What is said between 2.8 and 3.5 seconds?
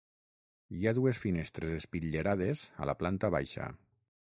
a la planta